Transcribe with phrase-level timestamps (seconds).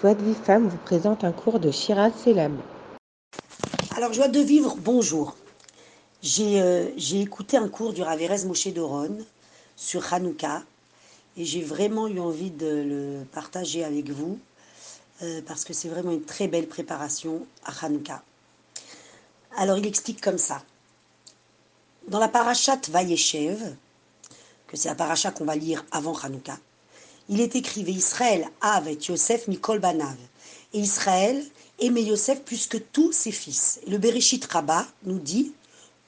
[0.00, 2.56] Joie de vie femme vous présente un cours de Shiraz Selam.
[3.96, 5.34] Alors, joie de vivre, bonjour.
[6.22, 9.18] J'ai euh, écouté un cours du Raverez Moshe Doron
[9.74, 10.62] sur Hanouka
[11.36, 14.38] et j'ai vraiment eu envie de le partager avec vous
[15.22, 18.22] euh, parce que c'est vraiment une très belle préparation à Hanouka.
[19.56, 20.62] Alors, il explique comme ça.
[22.06, 23.74] Dans la parachat Vayeshev,
[24.68, 26.56] que c'est la paracha qu'on va lire avant Hanouka,
[27.28, 30.16] il est écrit Israël avait Yosef Mikol Banav.
[30.72, 31.42] Et Israël
[31.78, 33.80] aimait Yosef plus que tous ses fils.
[33.86, 35.52] Et le Bereshit Rabbah nous dit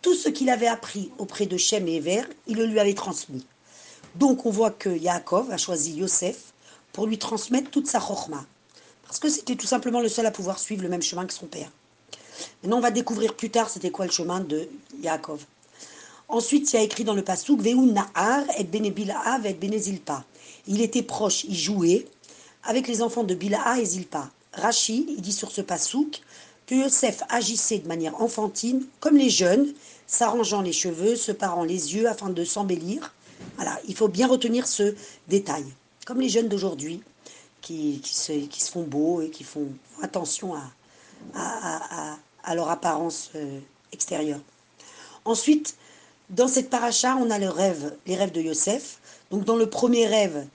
[0.02, 3.46] tout ce qu'il avait appris auprès de Shem et Ever, il le lui avait transmis.
[4.14, 6.52] Donc on voit que Yaakov a choisi Yosef
[6.92, 8.44] pour lui transmettre toute sa chorma.
[9.04, 11.46] Parce que c'était tout simplement le seul à pouvoir suivre le même chemin que son
[11.46, 11.70] père.
[12.62, 14.68] Maintenant, on va découvrir plus tard c'était quoi le chemin de
[15.02, 15.44] Yaakov.
[16.28, 20.24] Ensuite, il y a écrit dans le Passouk Veu Nahar et Benebila'a et Benezilpa.
[20.70, 22.06] Il était proche, il jouait
[22.62, 24.30] avec les enfants de Bila'a et Zilpa.
[24.52, 26.22] Rachid, il dit sur ce Passouk
[26.66, 29.74] que Yosef agissait de manière enfantine, comme les jeunes,
[30.06, 33.12] s'arrangeant les cheveux, se parant les yeux afin de s'embellir.
[33.56, 34.94] Voilà, il faut bien retenir ce
[35.26, 35.64] détail.
[36.06, 37.02] Comme les jeunes d'aujourd'hui,
[37.60, 39.66] qui, se, font beaux et qui font
[40.02, 40.54] attention
[41.34, 43.58] à, leur apparence euh,
[43.92, 44.40] extérieure.
[45.24, 45.76] Ensuite,
[46.28, 48.98] dans cette paracha, on a le rêve, les rêves de Yosef.
[49.32, 50.46] Donc dans le premier rêve,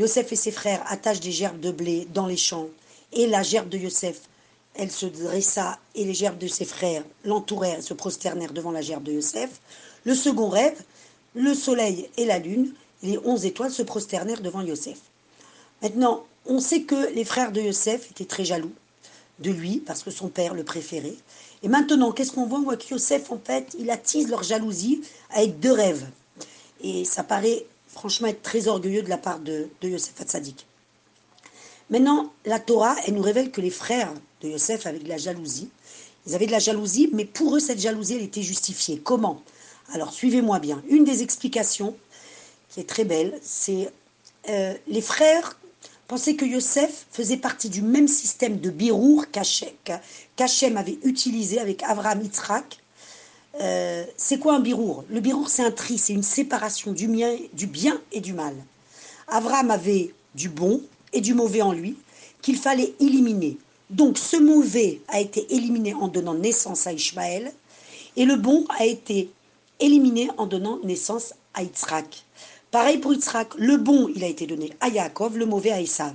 [0.00, 2.68] Yosef et ses frères attachent des gerbes de blé dans les champs.
[3.12, 4.22] Et la gerbe de Yosef,
[4.74, 8.80] elle se dressa et les gerbes de ses frères l'entourèrent et se prosternèrent devant la
[8.80, 9.50] gerbe de Yosef.
[10.04, 10.80] Le second rêve,
[11.34, 14.96] le soleil et la lune, les onze étoiles se prosternèrent devant Yosef.
[15.82, 18.72] Maintenant, on sait que les frères de Yosef étaient très jaloux
[19.40, 21.16] de lui parce que son père le préférait.
[21.62, 22.60] Et maintenant, qu'est-ce qu'on voit?
[22.60, 26.06] On voit que Yosef, en fait, il attise leur jalousie avec deux rêves.
[26.82, 27.66] Et ça paraît
[28.00, 30.66] franchement être très orgueilleux de la part de, Yosef Hatzadik.
[31.90, 35.68] Maintenant, la Torah, elle nous révèle que les frères de Yosef avaient de la jalousie.
[36.26, 39.02] Ils avaient de la jalousie, mais pour eux, cette jalousie, elle était justifiée.
[39.04, 39.42] Comment?
[39.92, 40.82] Alors, suivez-moi bien.
[40.88, 41.94] Une des explications,
[42.70, 43.92] qui est très belle, c'est
[44.48, 45.58] euh, les frères
[46.08, 52.22] pensaient que Yosef faisait partie du même système de birour qu'Hachem avait utilisé avec Avraham
[52.22, 52.79] Yitzhak.
[53.58, 55.04] Euh, c'est quoi un birour?
[55.10, 58.54] Le birour, c'est un tri, c'est une séparation du bien, du bien et du mal.
[59.26, 61.96] Avraham avait du bon et du mauvais en lui
[62.42, 63.58] qu'il fallait éliminer.
[63.90, 67.52] Donc ce mauvais a été éliminé en donnant naissance à Ishmaël
[68.16, 69.30] et le bon a été
[69.80, 72.24] éliminé en donnant naissance à Yitzhak.
[72.70, 76.14] Pareil pour Yitzhak, le bon, il a été donné à Yaakov, le mauvais à Esav.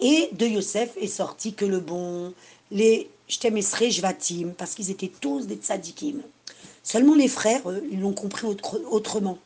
[0.00, 2.32] Et de Yosef est sorti que le bon,
[2.70, 6.22] les Shtemesre Jvatim, parce qu'ils étaient tous des tzadikim.
[6.82, 8.46] Seulement les frères, eux, ils l'ont compris
[8.90, 9.38] autrement.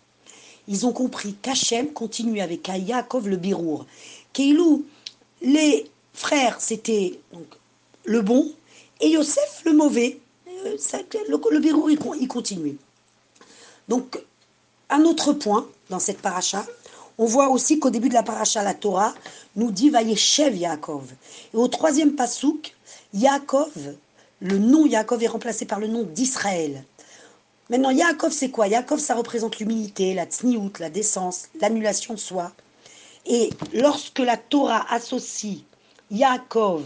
[0.69, 3.87] Ils ont compris qu'Hachem continuait avec Yaakov le Birour.
[4.33, 4.85] Keilou,
[5.43, 7.47] les frères, c'était donc
[8.05, 8.51] le bon,
[9.01, 10.19] et Yosef le mauvais.
[10.49, 10.77] Euh,
[11.29, 12.77] le, le Birour, il continuait.
[13.89, 14.19] Donc,
[14.91, 16.65] un autre point dans cette paracha,
[17.19, 19.15] on voit aussi qu'au début de la paracha, la Torah
[19.55, 21.13] nous dit Vayeshev Yaakov.
[21.55, 22.75] Et au troisième pasouk,
[23.15, 23.95] Yaakov,
[24.41, 26.85] le nom Yaakov est remplacé par le nom d'Israël.
[27.69, 28.69] Maintenant, Yaakov, c'est quoi?
[28.69, 32.53] Yaakov, ça représente l'humilité, la tsniout, la décence, l'annulation de soi.
[33.27, 35.59] Et lorsque la Torah associe
[36.13, 36.85] Yaakov,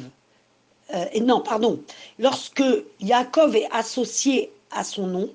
[0.95, 1.83] euh, et non, pardon,
[2.19, 2.65] lorsque
[3.01, 5.31] Yaakov est associé à son nom,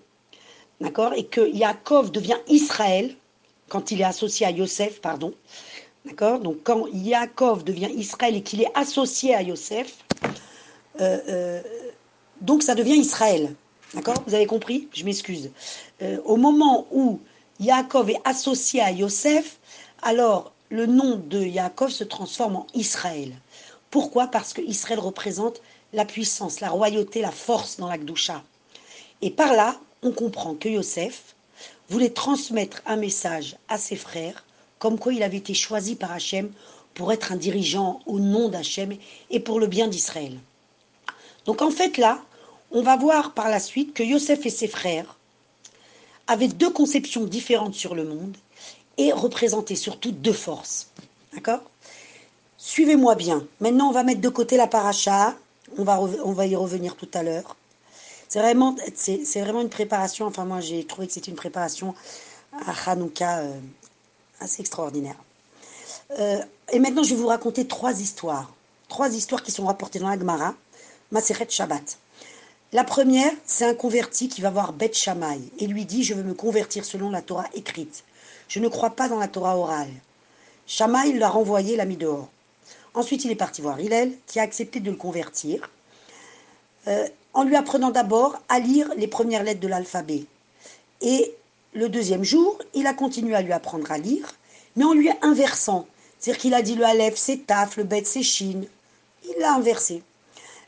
[0.81, 3.15] d'accord, et que Yaakov devient Israël,
[3.69, 5.33] quand il est associé à Yosef, pardon,
[6.05, 9.97] d'accord, donc quand Yaakov devient Israël et qu'il est associé à Yosef,
[11.01, 11.61] euh, euh,
[12.41, 13.53] donc ça devient Israël,
[13.95, 15.51] d'accord, vous avez compris Je m'excuse.
[16.01, 17.19] Euh, au moment où
[17.59, 19.57] Yaakov est associé à Yosef,
[20.01, 23.33] alors le nom de Yaakov se transforme en Israël.
[23.89, 25.61] Pourquoi Parce que Israël représente
[25.93, 28.43] la puissance, la royauté, la force dans la Gdusha.
[29.21, 31.35] Et par là, on comprend que Yosef
[31.89, 34.43] voulait transmettre un message à ses frères,
[34.79, 36.51] comme quoi il avait été choisi par Hachem
[36.93, 38.95] pour être un dirigeant au nom d'Hachem
[39.29, 40.37] et pour le bien d'Israël.
[41.45, 42.19] Donc en fait là,
[42.75, 45.17] on va voir par la suite que Yosef et ses frères
[46.27, 48.35] avaient deux conceptions différentes sur le monde
[48.97, 50.89] et représentaient surtout deux forces.
[51.33, 51.61] D'accord?
[52.57, 53.47] Suivez-moi bien.
[53.61, 55.35] Maintenant, on va mettre de côté la paracha.
[55.77, 57.55] On va, on va y revenir tout à l'heure.
[58.27, 60.25] C'est vraiment, c'est, vraiment une préparation.
[60.25, 61.95] Enfin, moi, j'ai trouvé que c'était une préparation
[62.51, 63.53] à Hanouka euh,
[64.41, 65.15] assez extraordinaire.
[66.19, 66.39] Euh,
[66.73, 68.53] et maintenant, je vais vous raconter trois histoires.
[68.89, 70.55] Trois histoires qui sont rapportées dans la Gemara,
[71.11, 71.99] Maseret Shabbat.
[72.73, 76.23] La première, c'est un converti qui va voir Beth Shammai et lui dit Je veux
[76.23, 78.03] me convertir selon la Torah écrite.
[78.47, 79.91] Je ne crois pas dans la Torah orale.
[80.67, 82.27] Shammai l'a renvoyé, l'a mis dehors.
[82.93, 85.69] Ensuite, il est parti voir Hillel, qui a accepté de le convertir,
[86.87, 90.23] euh, en lui apprenant d'abord à lire les premières lettres de l'alphabet.
[91.01, 91.35] Et
[91.73, 94.33] le deuxième jour, il a continué à lui apprendre à lire,
[94.75, 95.87] mais en lui inversant.
[96.19, 98.61] C'est-à-dire qu'il a dit le Aleph, c'est Taf, le Bet, c'est Shin.
[99.23, 100.01] Il l'a inversé.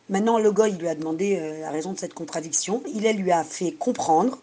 [0.09, 2.81] Maintenant, le il lui a demandé euh, la raison de cette contradiction.
[2.88, 4.39] Il lui a fait comprendre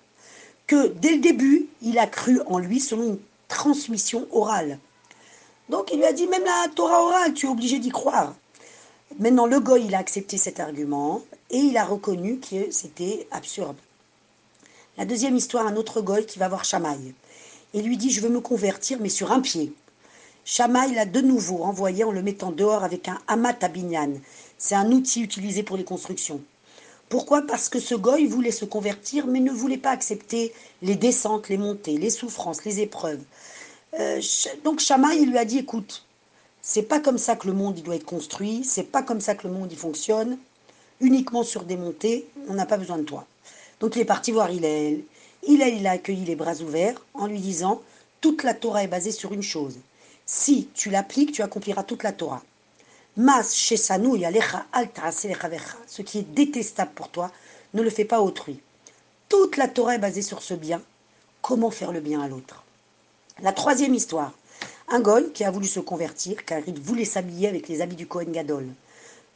[0.66, 3.19] que dès le début, il a cru en lui selon une
[3.49, 4.78] transmission orale.
[5.70, 8.34] Donc il lui a dit, même la Torah orale, tu es obligé d'y croire.
[9.19, 13.76] Maintenant, le goy, a accepté cet argument et il a reconnu que c'était absurde.
[14.99, 17.14] La deuxième histoire, un autre goy qui va voir Shamaï
[17.72, 19.72] et lui dit, je veux me convertir, mais sur un pied.
[20.44, 24.14] Shamaï l'a de nouveau renvoyé en le mettant dehors avec un hamat abinyan.
[24.66, 26.40] C'est un outil utilisé pour les constructions.
[27.11, 27.43] Pourquoi?
[27.43, 31.58] Parce que ce goy voulait se convertir, mais ne voulait pas accepter les descentes, les
[31.58, 33.20] montées, les souffrances, les épreuves.
[34.00, 34.22] Euh,
[34.64, 36.06] donc Shamaï il lui a dit écoute,
[36.62, 39.46] c'est pas comme ça que le monde doit être construit, c'est pas comme ça que
[39.46, 40.38] le monde il fonctionne.
[41.02, 43.26] Uniquement sur des montées, on n'a pas besoin de toi.
[43.81, 45.05] Donc il est parti voir Hillel.
[45.46, 47.82] Hillel il a accueilli les bras ouverts en lui disant
[48.22, 49.76] toute la Torah est basée sur une chose.
[50.25, 52.43] Si tu l'appliques, tu accompliras toute la Torah.
[53.16, 53.75] Mas Ce
[56.02, 57.31] qui est détestable pour toi,
[57.72, 58.58] ne le fais pas autrui.
[59.28, 60.82] Toute la Torah est basée sur ce bien.
[61.40, 62.64] Comment faire le bien à l'autre?
[63.40, 64.32] La troisième histoire.
[64.88, 68.08] Un goy qui a voulu se convertir car il voulait s'habiller avec les habits du
[68.08, 68.66] Kohen Gadol.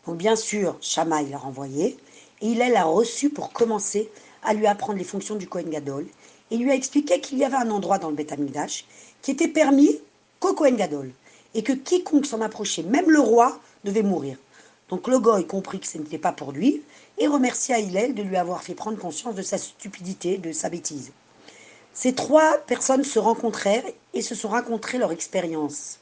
[0.06, 1.96] Donc bien sûr, Shammai l'a renvoyé
[2.40, 4.10] et il l'a reçu pour commencer
[4.42, 6.06] à lui apprendre les fonctions du Kohen Gadol
[6.50, 8.86] et lui a expliqué qu'il y avait un endroit dans le Beth Amikdash
[9.22, 10.00] qui était permis
[10.40, 11.12] qu'au Kohen Gadol
[11.54, 14.36] et que quiconque s'en approchait, même le roi, devait mourir.
[14.88, 16.82] Donc le goy comprit que ce n'était pas pour lui
[17.18, 21.12] et remercia Hillel de lui avoir fait prendre conscience de sa stupidité, de sa bêtise.
[21.94, 25.98] Ces trois personnes se rencontrèrent et se sont racontées leur expérience.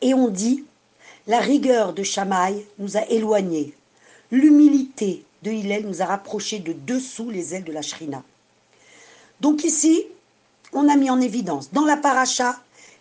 [0.00, 0.64] Et on dit
[1.26, 3.74] la rigueur de Shamaï nous a éloignés.
[4.30, 8.22] L'humilité de Hillel nous a rapprochés de dessous les ailes de la Shrina.
[9.40, 10.06] Donc ici,
[10.72, 12.56] on a mis en évidence dans la paracha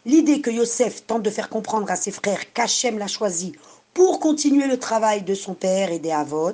[0.06, 3.53] l'idée que Yosef tente de faire comprendre à ses frères qu'Hachem l'a choisi
[3.97, 6.53] pour continuer le travail de son père et des Havot,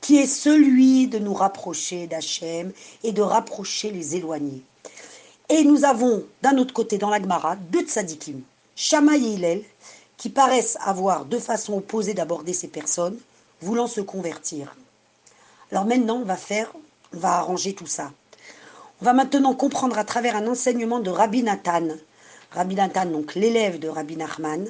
[0.00, 2.70] qui est celui de nous rapprocher d'Hachem
[3.02, 4.62] et de rapprocher les éloignés.
[5.48, 8.42] Et nous avons d'un autre côté dans l'Agmara deux tzadikim,
[8.76, 9.62] Shamaï et Hillel,
[10.16, 13.18] qui paraissent avoir deux façons opposées d'aborder ces personnes,
[13.60, 14.76] voulant se convertir.
[15.72, 16.70] Alors maintenant, on va faire,
[17.12, 18.12] on va arranger tout ça.
[19.02, 21.88] On va maintenant comprendre à travers un enseignement de Rabbi Nathan,
[22.52, 24.68] Rabbi Nathan, donc l'élève de Rabbi Nachman,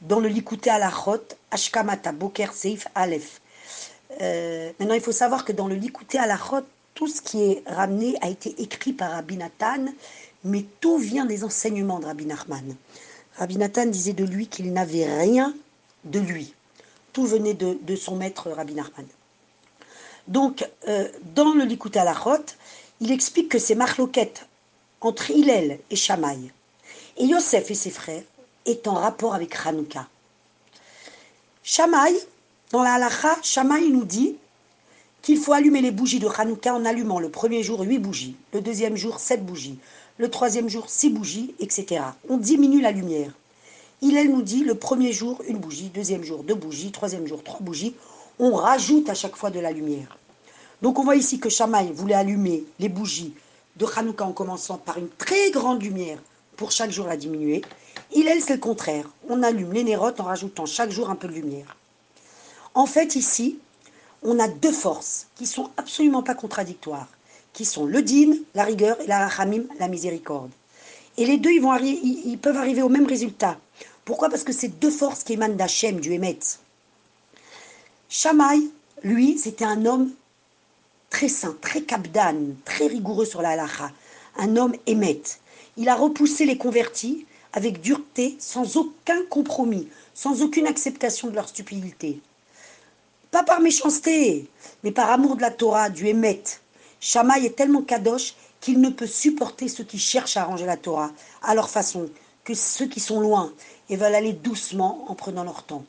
[0.00, 3.40] dans le Likouté Alachot, Ashkamata, Boker, Seif, Aleph.
[4.20, 6.64] Euh, maintenant, il faut savoir que dans le Likouté Alachot,
[6.94, 9.86] tout ce qui est ramené a été écrit par Rabbi Nathan,
[10.44, 12.74] mais tout vient des enseignements de Rabbi Nachman.
[13.36, 15.54] Rabbi Nathan disait de lui qu'il n'avait rien
[16.04, 16.54] de lui.
[17.12, 19.06] Tout venait de, son maître Rabbi Nachman.
[20.28, 22.44] Donc, euh, dans le Likouté Alachot,
[23.00, 24.46] il explique que c'est marloquette
[25.00, 26.50] entre Hillel et Shamaï.
[27.16, 28.22] Et Yosef et ses frères
[28.66, 30.06] est en rapport avec Hanouka.
[31.62, 32.14] Shamaï,
[32.72, 34.36] dans la halacha, Shamaï nous dit
[35.22, 38.60] qu'il faut allumer les bougies de Hanouka en allumant le premier jour huit bougies, le
[38.60, 39.78] deuxième jour sept bougies,
[40.18, 42.02] le troisième jour six bougies, etc.
[42.28, 43.32] On diminue la lumière.
[44.02, 47.60] Il, nous dit le premier jour une bougie, deuxième jour deux bougies, troisième jour trois
[47.60, 47.94] bougies.
[48.38, 50.18] On rajoute à chaque fois de la lumière.
[50.80, 53.34] Donc on voit ici que Shamaï voulait allumer les bougies
[53.76, 56.18] de Hanouka en commençant par une très grande lumière
[56.56, 57.62] pour chaque jour la diminuer.
[58.12, 59.08] Il, elle, c'est le contraire.
[59.28, 61.76] On allume les nérotes en rajoutant chaque jour un peu de lumière.
[62.74, 63.58] En fait, ici,
[64.22, 67.08] on a deux forces qui sont absolument pas contradictoires,
[67.52, 70.50] qui sont le din, la rigueur, et la rachamim, la miséricorde.
[71.16, 73.58] Et les deux, ils, vont ils, peuvent arriver au même résultat.
[74.04, 74.28] Pourquoi?
[74.28, 76.38] Parce que c'est deux forces qui émanent d'Hachem, du Hémet.
[78.08, 78.70] Shamaï,
[79.02, 80.10] lui, c'était un homme
[81.10, 83.90] très saint, très kabdan, très rigoureux sur la halacha,
[84.36, 85.22] un homme Hémet.
[85.76, 91.48] Il a repoussé les convertis avec dureté, sans aucun compromis, sans aucune acceptation de leur
[91.48, 92.20] stupidité.
[93.30, 94.48] Pas par méchanceté,
[94.82, 96.42] mais par amour de la Torah, du Hémet.
[97.00, 101.10] Shamaï est tellement kadosh qu'il ne peut supporter ceux qui cherchent à arranger la Torah
[101.42, 102.10] à leur façon,
[102.44, 103.52] que ceux qui sont loin
[103.88, 105.84] et veulent aller doucement en prenant leur temps.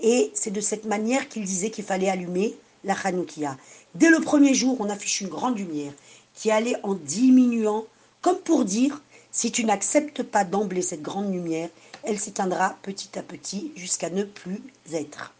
[0.00, 3.56] Et c'est de cette manière qu'il disait qu'il fallait allumer la Hanoukia.
[3.94, 5.92] Dès le premier jour, on affiche une grande lumière
[6.34, 7.84] qui allait en diminuant,
[8.22, 11.68] comme pour dire si tu n'acceptes pas d'emblée cette grande lumière,
[12.02, 15.34] elle s'éteindra petit à petit jusqu'à ne plus être.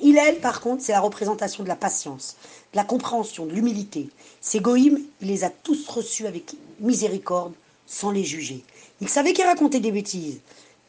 [0.00, 2.36] Il, elle, par contre, c'est la représentation de la patience,
[2.72, 4.08] de la compréhension, de l'humilité.
[4.40, 7.52] Ces goïms, il les a tous reçus avec miséricorde,
[7.86, 8.64] sans les juger.
[9.00, 10.40] Il savait qu'il racontait des bêtises,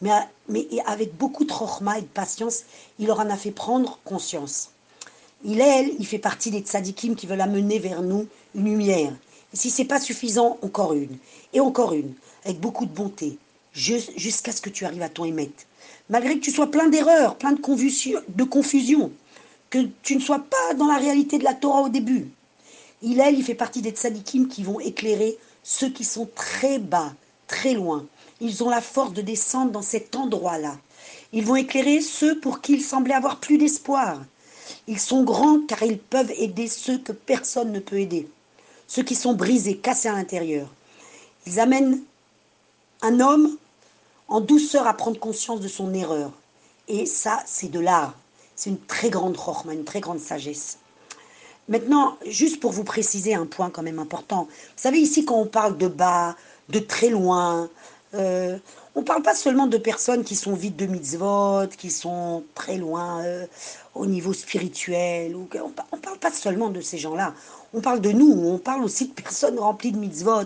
[0.02, 0.12] mais,
[0.50, 2.64] mais avec beaucoup de chokhma et de patience,
[2.98, 4.72] il leur en a fait prendre conscience.
[5.46, 9.14] Il, elle, il fait partie des tzadikim qui veulent amener vers nous une lumière.
[9.54, 11.18] Et si c'est pas suffisant, encore une.
[11.54, 12.14] Et encore une.
[12.44, 13.38] Avec beaucoup de bonté.
[13.74, 15.52] Jusqu'à ce que tu arrives à ton émet.
[16.10, 19.12] Malgré que tu sois plein d'erreurs, plein de de confusion.
[19.70, 22.28] Que tu ne sois pas dans la réalité de la Torah au début.
[23.02, 27.14] Il, elle, il fait partie des tzadikim qui vont éclairer ceux qui sont très bas,
[27.48, 28.06] très loin.
[28.42, 30.78] Ils ont la force de descendre dans cet endroit-là.
[31.32, 34.22] Ils vont éclairer ceux pour qui il semblait avoir plus d'espoir.
[34.88, 38.28] Ils sont grands car ils peuvent aider ceux que personne ne peut aider,
[38.88, 40.68] ceux qui sont brisés, cassés à l'intérieur.
[41.46, 42.02] Ils amènent
[43.02, 43.58] un homme
[44.28, 46.32] en douceur à prendre conscience de son erreur.
[46.88, 48.16] Et ça, c'est de l'art.
[48.56, 50.78] C'est une très grande chorma, une très grande sagesse.
[51.70, 54.44] Maintenant, juste pour vous préciser un point quand même important.
[54.44, 56.36] Vous savez, ici, quand on parle de bas,
[56.70, 57.70] de très loin,
[58.16, 58.58] euh,
[58.96, 62.78] on ne parle pas seulement de personnes qui sont vides de mitzvot, qui sont très
[62.78, 63.48] loin euh,
[63.96, 65.36] au niveau spirituel.
[65.36, 65.48] On
[65.96, 67.34] ne parle pas seulement de ces gens-là.
[67.74, 70.46] On parle de nous, on parle aussi de personnes remplies de mitzvot,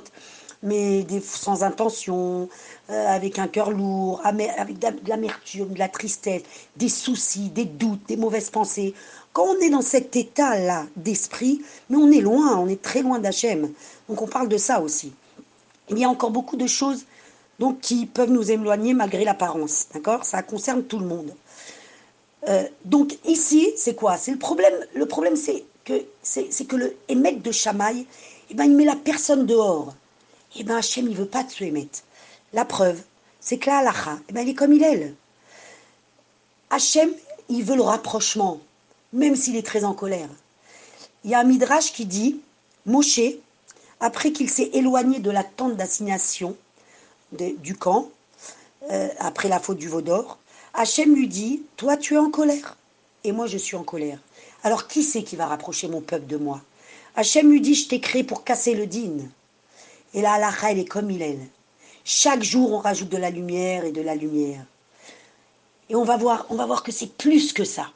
[0.64, 2.48] mais sans intention,
[2.90, 6.44] euh, avec un cœur lourd, avec de l'amertume, de la tristesse,
[6.78, 8.94] des soucis, des doutes, des mauvaises pensées.
[9.34, 13.20] Quand on est dans cet état-là d'esprit, mais on est loin, on est très loin
[13.20, 13.70] d'Hachem.
[14.08, 15.12] Donc on parle de ça aussi.
[15.90, 17.06] Il y a encore beaucoup de choses
[17.60, 19.88] donc qui peuvent nous éloigner malgré l'apparence.
[19.94, 20.24] D'accord?
[20.24, 21.34] Ça concerne tout le monde.
[22.48, 24.18] Euh, donc ici, c'est quoi?
[24.18, 24.74] C'est le problème.
[24.94, 28.06] Le problème, c'est que c'est le émet de Shamaï,
[28.50, 29.94] eh ben, il met la personne dehors.
[30.56, 31.88] Et eh ben Hachem, il veut pas de ce émet.
[32.54, 33.02] La preuve,
[33.40, 35.14] c'est que la halacha, eh ben, il est comme il est.
[36.70, 37.12] Hachem,
[37.50, 38.60] il veut le rapprochement,
[39.14, 40.30] même s'il est très en colère.
[41.24, 42.40] Il y a un midrash qui dit,
[42.86, 43.20] Moshe,
[44.00, 46.56] après qu'il s'est éloigné de la tente d'assignation,
[47.32, 48.10] du camp,
[48.90, 50.38] euh, après la faute du veau d'or,
[50.74, 52.78] Hachem lui dit Toi, tu es en colère,
[53.24, 54.20] et moi, je suis en colère.
[54.64, 56.62] Alors, qui c'est qui va rapprocher mon peuple de moi?
[57.16, 59.30] Hachem lui dit Je t'ai créé pour casser le dîne.
[60.14, 61.38] Et là, Allah, elle est comme il est.
[62.06, 64.64] Chaque jour, on rajoute de la lumière et de la lumière.
[65.90, 67.92] Et on va voir, on va voir que c'est plus que ça.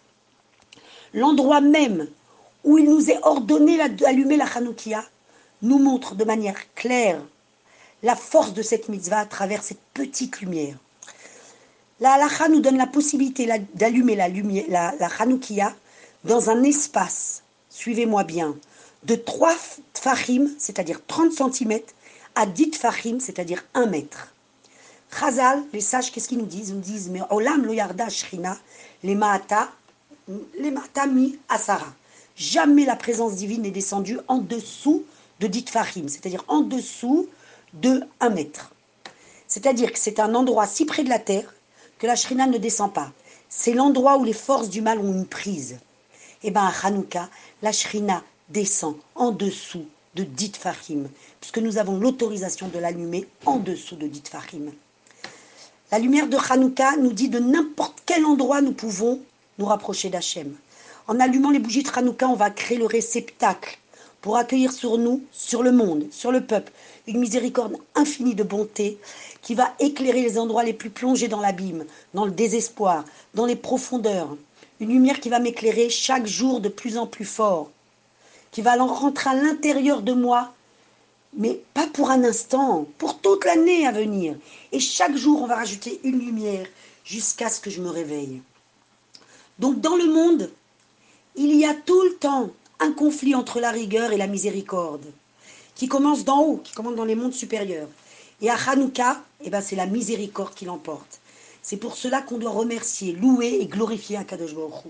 [1.13, 2.07] L'endroit même
[2.63, 5.03] où il nous est ordonné d'allumer la Hanoukia
[5.61, 7.21] nous montre de manière claire
[8.03, 10.75] la force de cette mitzvah à travers cette petite lumière.
[12.00, 15.74] La halacha nous donne la possibilité d'allumer la, lumière, la, la
[16.24, 18.55] dans un espace, suivez-moi bien,
[19.03, 19.55] de 3
[19.93, 21.79] tfachim, c'est-à-dire 30 cm,
[22.36, 24.34] à 10 tfachim, c'est-à-dire 1 mètre.
[25.20, 26.70] Chazal, les sages, qu'est-ce qu'ils nous disent?
[26.70, 28.58] Ils nous disent, mais olam lo yarda shrina,
[29.03, 29.70] les maata,
[30.60, 31.93] les maata mi asara.
[32.36, 35.03] Jamais la présence divine n'est descendue en dessous
[35.39, 37.27] de 10 tfachim, c'est-à-dire en dessous
[37.74, 38.74] de 1 mètre.
[39.48, 41.54] C'est-à-dire que c'est un endroit si près de la terre
[42.00, 43.12] que la shrina ne descend pas.
[43.50, 45.78] C'est l'endroit où les forces du mal ont une prise.
[46.44, 47.30] Eh bien à Hanouka,
[47.62, 49.86] la shrina descend en dessous
[50.16, 51.10] de dit Fahim,
[51.40, 54.72] puisque nous avons l'autorisation de l'allumer en dessous de dit Fahim.
[55.92, 59.20] La lumière de Hanouka nous dit de n'importe quel endroit nous pouvons
[59.60, 60.56] nous rapprocher d'Hachem.
[61.08, 63.78] En allumant les bougies de Hanouka, on va créer le réceptacle
[64.22, 66.72] pour accueillir sur nous, sur le monde, sur le peuple,
[67.08, 68.98] une miséricorde infinie de bonté
[69.41, 73.55] qui va éclairer les endroits les plus plongés dans l'abîme, dans le désespoir, dans les
[73.55, 74.36] profondeurs.
[74.79, 77.70] Une lumière qui va m'éclairer chaque jour de plus en plus fort,
[78.51, 80.53] qui va rentrer à l'intérieur de moi,
[81.34, 84.36] mais pas pour un instant, pour toute l'année à venir.
[84.72, 86.67] Et chaque jour, on va rajouter une lumière
[87.05, 88.41] jusqu'à ce que je me réveille.
[89.60, 90.51] Donc dans le monde,
[91.36, 95.05] il y a tout le temps un conflit entre la rigueur et la miséricorde
[95.75, 97.88] qui commence d'en haut, qui commence dans les mondes supérieurs.
[98.42, 101.20] Et à Hanouka, eh ben, c'est la miséricorde qui l'emporte.
[101.62, 104.86] C'est pour cela qu'on doit remercier, louer et glorifier Akadosh Baruch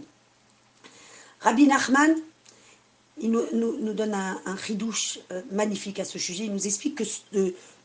[1.41, 2.15] Rabbi Nachman,
[3.19, 6.45] il nous, donne un, un euh, magnifique à ce sujet.
[6.45, 7.19] Il nous explique que, ce,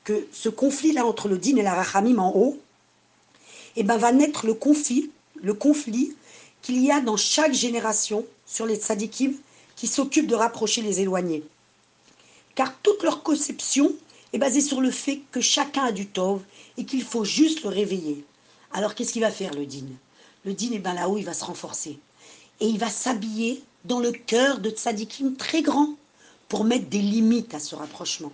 [0.05, 2.59] que ce conflit-là entre le din et la rachamim en haut,
[3.75, 5.11] eh ben, va naître le conflit,
[5.43, 6.15] le conflit
[6.63, 9.35] qu'il y a dans chaque génération sur les tzadikim
[9.75, 11.45] qui s'occupent de rapprocher les éloignés
[12.57, 13.93] car toute leur conception
[14.33, 16.43] est basée sur le fait que chacun a du tov
[16.77, 18.25] et qu'il faut juste le réveiller.
[18.73, 19.87] Alors qu'est-ce qu'il va faire le din
[20.45, 22.01] Le din, est bien là-haut, il va se renforcer.
[22.59, 25.95] Et il va s'habiller dans le cœur de tzadikim très grand
[26.49, 28.33] pour mettre des limites à ce rapprochement.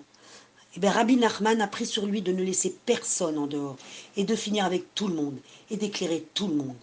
[0.76, 3.76] Et bien Rabbi Nachman a pris sur lui de ne laisser personne en dehors
[4.16, 5.36] et de finir avec tout le monde
[5.70, 6.76] et d'éclairer tout le monde.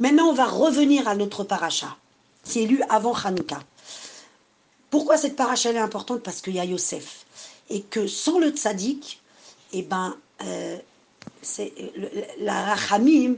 [0.00, 1.96] Maintenant, on va revenir à notre paracha,
[2.44, 3.60] qui est lu avant Hanouka.
[4.90, 6.22] Pourquoi cette paracha est importante?
[6.22, 7.24] Parce qu'il y a Yosef.
[7.68, 9.20] Et que sans le tzaddik,
[9.72, 10.76] eh ben, euh,
[12.38, 13.36] la rachamim,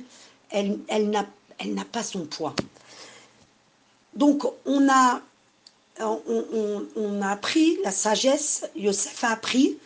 [0.51, 0.79] elle,
[1.11, 2.55] n'a pas son poids.
[4.15, 5.21] Donc on a,
[6.01, 9.79] on a appris la sagesse, Yosef a appris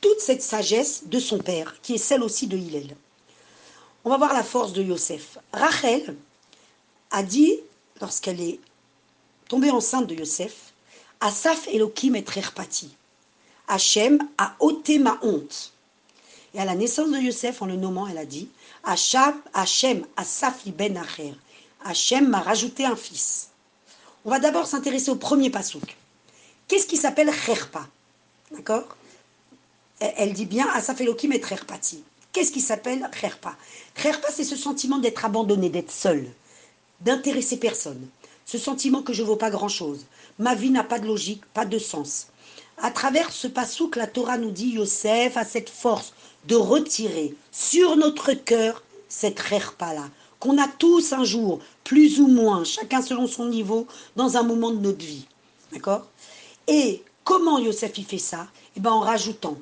[0.00, 2.96] toute cette sagesse de son père, qui est celle aussi de Hillel.
[4.04, 5.38] On va voir la force de Yosef.
[5.52, 6.16] Rachel
[7.10, 7.58] a dit,
[8.00, 8.58] lorsqu'elle est
[9.48, 10.69] tombée enceinte de Yosef,
[11.20, 12.96] Asaf Elohim et Trerpati.
[13.68, 15.72] Hachem a ôté ma honte.
[16.54, 18.48] Et à la naissance de Yosef, en le nommant, elle a dit
[18.84, 21.34] Hachem, Asaf ben Acher.
[21.84, 23.50] Hachem m'a rajouté un fils.
[24.24, 25.96] On va d'abord s'intéresser au premier pasouk.
[26.68, 27.86] Qu'est-ce qui s'appelle Cherpa?
[28.50, 28.96] D'accord?
[29.98, 32.02] Elle, dit bien Asaf Elohim et Cherpati.
[32.32, 33.56] Qu'est-ce qui s'appelle Cherpa?
[33.94, 36.26] Cherpa, c'est ce sentiment d'être abandonné, d'être seul,
[37.00, 38.08] d'intéresser personne.
[38.46, 40.06] Ce sentiment que je ne vaux pas grand-chose.
[40.40, 42.28] Ma vie n'a pas de logique, pas de sens.
[42.78, 46.14] À travers ce pasouk, la Torah nous dit Yosef a cette force
[46.46, 52.64] de retirer sur notre cœur cette cherpa-là, qu'on a tous un jour, plus ou moins,
[52.64, 55.26] chacun selon son niveau, dans un moment de notre vie.
[55.74, 56.06] D'accord?
[56.66, 58.46] Et comment Yosef y fait ça?
[58.78, 59.58] Eh bien en rajoutant.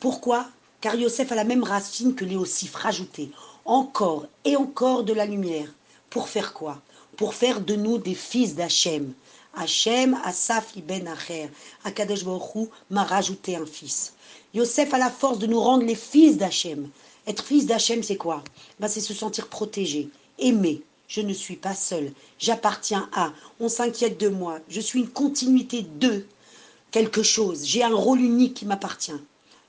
[0.00, 0.46] Pourquoi?
[0.80, 3.30] Car Yosef a la même racine que Léosif, rajouter
[3.64, 5.72] encore et encore de la lumière.
[6.10, 6.82] Pour faire quoi?
[7.16, 9.14] Pour faire de nous des fils d'Hachem.
[9.54, 11.50] Hachem, Asaf, Iben Acher.
[11.84, 14.12] Akadosh Baruch Hu m'a rajouté un fils.
[14.54, 16.88] Yosef a la force de nous rendre les fils d'Hachem.
[17.26, 18.42] Être fils d'Hachem, c'est quoi?
[18.80, 20.82] Ben, C'est se sentir protégé, aimé.
[21.08, 22.12] Je ne suis pas seul.
[22.38, 23.32] J'appartiens à.
[23.60, 24.60] On s'inquiète de moi.
[24.68, 26.26] Je suis une continuité de
[26.90, 27.64] quelque chose.
[27.64, 29.20] J'ai un rôle unique qui m'appartient.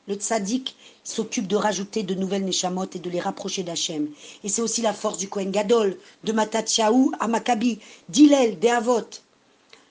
[0.07, 4.09] Le tzaddik s'occupe de rajouter de nouvelles neshamot et de les rapprocher d'Hachem.
[4.43, 9.07] Et c'est aussi la force du Kohen Gadol, de Matatyahu à Maccabi, d'Hillel, des Avot.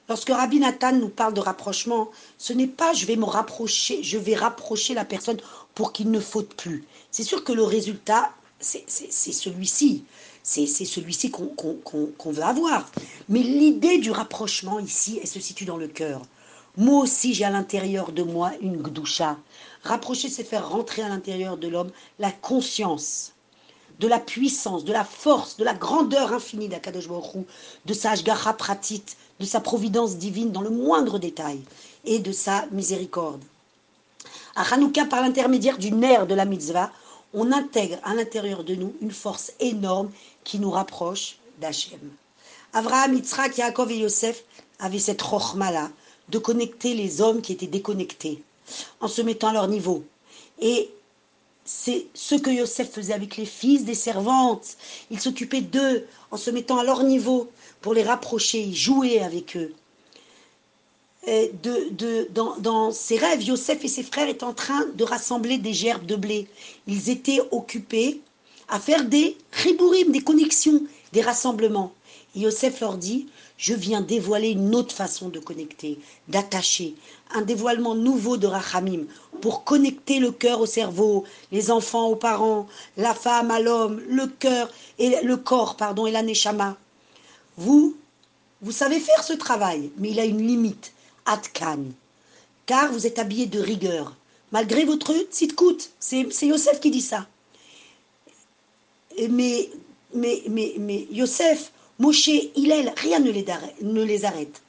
[0.08, 4.16] Lorsque Rabbi Nathan nous parle de rapprochement, ce n'est pas je vais me rapprocher, je
[4.16, 5.38] vais rapprocher la personne
[5.74, 6.84] pour qu'il ne faute plus.
[7.10, 10.04] C'est sûr que le résultat, c'est celui-ci.
[10.42, 12.90] C'est celui-ci qu'on qu'on veut avoir.
[13.28, 16.22] Mais l'idée du rapprochement ici, elle se situe dans le cœur.
[16.78, 19.36] Moi aussi, j'ai à l'intérieur de moi une gdoucha.
[19.82, 23.34] Rapprocher, c'est faire rentrer à l'intérieur de l'homme la conscience
[23.98, 27.46] de la puissance, de la force, de la grandeur infinie d'Akadosh Baruch
[27.84, 29.04] de sa Ashgacha pratit,
[29.40, 31.60] de sa providence divine dans le moindre détail
[32.04, 33.42] et de sa miséricorde.
[34.54, 36.90] À Hanouka, par l'intermédiaire du nerf de la mitzvah,
[37.34, 40.10] on intègre à l'intérieur de nous une force énorme
[40.44, 42.00] qui nous rapproche d'Hachem.
[42.72, 44.44] Avraham, Yitzhak, Yaakov et Yosef
[44.78, 45.90] avaient cette rochma-là
[46.28, 48.42] de connecter les hommes qui étaient déconnectés
[49.00, 50.04] en se mettant à leur niveau.
[50.60, 50.90] Et
[51.70, 54.78] c'est ce que Yosef faisait avec les fils des servantes.
[55.10, 57.50] Il s'occupait d'eux en se mettant à leur niveau
[57.82, 59.74] pour les rapprocher, il jouait avec eux.
[62.60, 66.16] Dans ses rêves, Yosef et ses frères étaient en train de rassembler des gerbes de
[66.16, 66.48] blé.
[66.86, 68.22] Ils étaient occupés
[68.70, 71.92] à faire des ribourim, des connexions, des rassemblements.
[72.34, 73.26] Et Yosef leur dit,
[73.58, 76.94] je viens dévoiler une autre façon de connecter, d'attacher,
[77.34, 79.04] un dévoilement nouveau de Rachamim,
[79.42, 84.28] pour connecter le cœur au cerveau, les enfants aux parents, la femme à l'homme, le
[84.28, 86.76] cœur et le corps, pardon, et la neshama.
[87.56, 87.96] Vous,
[88.62, 90.92] vous savez faire ce travail, mais il a une limite,
[91.26, 91.80] Atkan,
[92.64, 94.14] car vous êtes habillé de rigueur,
[94.52, 95.90] malgré votre tzitkout.
[95.98, 97.26] C'est c'est Yosef qui dit ça.
[99.28, 99.68] Mais,
[100.14, 104.62] mais, mais, mais Yosef, Moshe, Hillel, rien ne les, arrête-.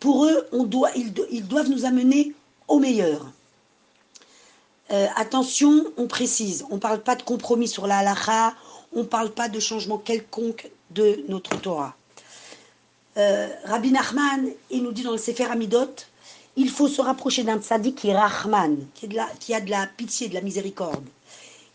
[0.00, 2.32] Pour eux, on doit, ils, do- ils doivent nous amener
[2.68, 3.26] au meilleur.
[4.90, 8.54] Euh, attention, on précise, on ne parle pas de compromis sur la halakha,
[8.94, 11.94] on ne parle pas de changement quelconque de notre Torah.
[13.16, 15.94] Euh, Rabbi Nachman, il nous dit dans le Sefer Amidot,
[16.56, 19.08] il faut se rapprocher d'un tzaddik qui est Rahman, qui,
[19.40, 21.04] qui a de la pitié, de la miséricorde.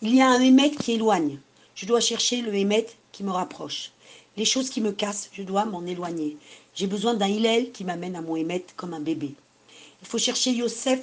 [0.02, 1.40] Il y a un émet qui éloigne.
[1.76, 3.92] Je dois chercher le émet qui me rapproche.
[4.40, 6.38] Les choses qui me cassent, je dois m'en éloigner.
[6.74, 9.34] J'ai besoin d'un Hillel qui m'amène à mon émet comme un bébé.
[10.02, 11.02] Il faut chercher Yosef,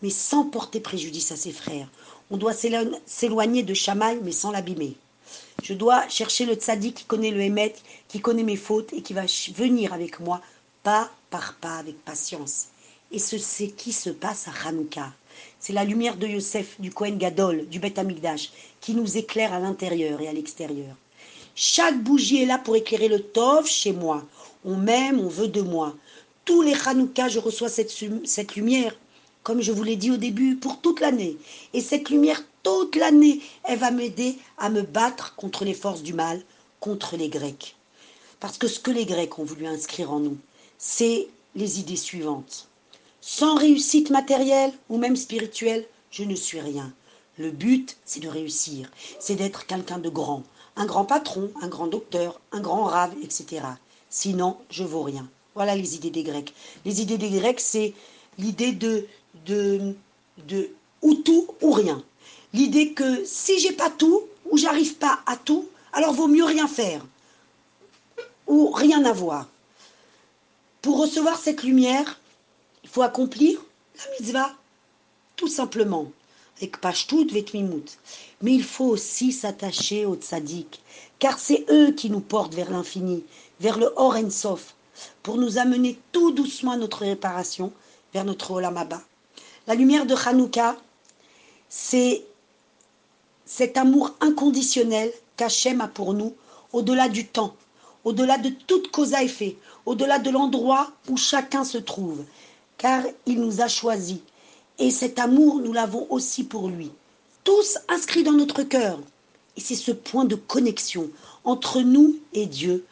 [0.00, 1.90] mais sans porter préjudice à ses frères.
[2.30, 4.94] On doit s'élo- s'éloigner de Shamaï, mais sans l'abîmer.
[5.62, 7.74] Je dois chercher le tzaddik qui connaît le Hémet,
[8.08, 10.40] qui connaît mes fautes et qui va venir avec moi,
[10.82, 12.68] pas par pas, avec patience.
[13.12, 15.12] Et ce qui se passe à Hanouka.
[15.58, 19.60] C'est la lumière de Yosef, du Kohen Gadol, du Beth Amikdash, qui nous éclaire à
[19.60, 20.96] l'intérieur et à l'extérieur.
[21.62, 24.24] Chaque bougie est là pour éclairer le Tov chez moi.
[24.64, 25.94] On m'aime, on veut de moi.
[26.46, 27.94] Tous les Hanouka, je reçois cette,
[28.24, 28.96] cette lumière,
[29.42, 31.36] comme je vous l'ai dit au début, pour toute l'année.
[31.74, 36.14] Et cette lumière, toute l'année, elle va m'aider à me battre contre les forces du
[36.14, 36.40] mal,
[36.80, 37.76] contre les Grecs.
[38.40, 40.38] Parce que ce que les Grecs ont voulu inscrire en nous,
[40.78, 42.68] c'est les idées suivantes.
[43.20, 46.90] Sans réussite matérielle ou même spirituelle, je ne suis rien.
[47.36, 50.42] Le but, c'est de réussir, c'est d'être quelqu'un de grand,
[50.76, 53.62] un grand patron, un grand docteur, un grand rave, etc.
[54.08, 55.28] Sinon, je vaux rien.
[55.54, 56.54] Voilà les idées des Grecs.
[56.84, 57.94] Les idées des Grecs, c'est
[58.38, 59.06] l'idée de,
[61.02, 62.02] ou tout ou rien.
[62.52, 66.66] L'idée que si j'ai pas tout ou j'arrive pas à tout, alors vaut mieux rien
[66.66, 67.04] faire
[68.46, 69.48] ou rien avoir.
[70.82, 72.20] Pour recevoir cette lumière,
[72.82, 73.60] il faut accomplir
[73.96, 74.50] la mitzvah,
[75.36, 76.10] tout simplement.
[78.42, 80.82] Mais il faut aussi s'attacher aux tzaddik,
[81.18, 83.24] car c'est eux qui nous portent vers l'infini,
[83.60, 84.74] vers le Or Sof,
[85.22, 87.72] pour nous amener tout doucement à notre réparation,
[88.12, 89.02] vers notre Olam Abba.
[89.66, 90.76] La lumière de Hanouka,
[91.68, 92.24] c'est
[93.46, 96.34] cet amour inconditionnel qu'Hachem a pour nous,
[96.72, 97.54] au-delà du temps,
[98.04, 102.24] au-delà de toute cause à effet, au-delà de l'endroit où chacun se trouve,
[102.78, 104.18] car il nous a choisis.
[104.80, 106.90] Et cet amour, nous l'avons aussi pour lui.
[107.44, 108.98] Tous inscrits dans notre cœur.
[109.56, 111.10] Et c'est ce point de connexion
[111.44, 112.86] entre nous et Dieu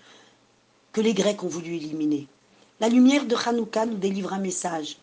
[0.92, 2.27] que les Grecs ont voulu éliminer.
[2.81, 4.98] La lumière de Hanouka nous délivre un message,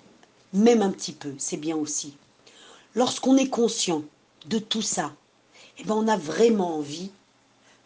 [0.54, 2.16] même un petit peu, c'est bien aussi.
[2.94, 4.04] Lorsqu'on est conscient
[4.46, 5.12] de tout ça,
[5.80, 7.10] eh ben on a vraiment envie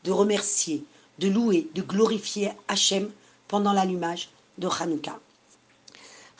[0.03, 0.83] de remercier,
[1.19, 3.09] de louer, de glorifier Hachem
[3.47, 5.19] pendant l'allumage de Hanouka.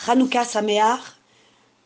[0.07, 1.18] Hanouka Sameach,